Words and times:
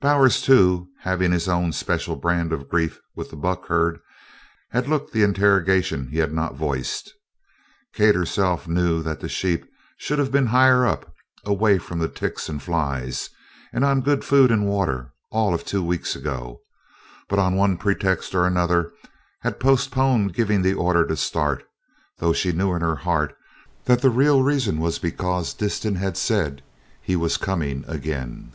Bowers, 0.00 0.40
too, 0.40 0.88
having 1.00 1.30
his 1.30 1.46
own 1.46 1.70
special 1.70 2.16
brand 2.16 2.54
of 2.54 2.70
grief 2.70 3.02
with 3.14 3.28
the 3.28 3.36
buck 3.36 3.66
herd, 3.68 3.98
had 4.70 4.88
looked 4.88 5.12
the 5.12 5.22
interrogation 5.22 6.08
he 6.08 6.16
had 6.20 6.32
not 6.32 6.54
voiced. 6.54 7.12
Kate 7.92 8.14
herself 8.14 8.66
knew 8.66 9.02
that 9.02 9.20
the 9.20 9.28
sheep 9.28 9.66
should 9.98 10.18
have 10.18 10.32
been 10.32 10.46
higher 10.46 10.86
up, 10.86 11.14
away 11.44 11.76
from 11.76 11.98
the 11.98 12.08
ticks 12.08 12.48
and 12.48 12.62
flies 12.62 13.28
and 13.74 13.84
on 13.84 14.00
good 14.00 14.24
food 14.24 14.50
and 14.50 14.66
water 14.66 15.12
all 15.30 15.52
of 15.52 15.66
two 15.66 15.84
weeks 15.84 16.16
ago, 16.16 16.62
but, 17.28 17.38
on 17.38 17.54
one 17.54 17.76
pretext 17.76 18.34
or 18.34 18.46
another, 18.46 18.90
had 19.42 19.60
postponed 19.60 20.32
giving 20.32 20.62
the 20.62 20.72
order 20.72 21.06
to 21.06 21.14
start, 21.14 21.62
though 22.20 22.32
she 22.32 22.52
knew 22.52 22.72
in 22.72 22.80
her 22.80 22.96
heart 22.96 23.36
that 23.84 24.00
the 24.00 24.08
real 24.08 24.42
reason 24.42 24.78
was 24.78 24.98
because 24.98 25.52
Disston 25.52 25.96
had 25.96 26.16
said 26.16 26.62
he 27.02 27.16
was 27.16 27.36
coming 27.36 27.84
again. 27.86 28.52